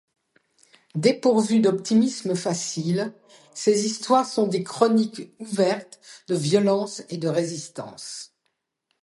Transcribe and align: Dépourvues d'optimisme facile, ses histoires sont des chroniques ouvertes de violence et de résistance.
Dépourvues 0.95 1.59
d'optimisme 1.59 2.33
facile, 2.33 3.13
ses 3.53 3.85
histoires 3.85 4.25
sont 4.25 4.47
des 4.47 4.63
chroniques 4.63 5.31
ouvertes 5.37 5.99
de 6.27 6.33
violence 6.33 7.03
et 7.09 7.17
de 7.17 7.27
résistance. 7.27 8.33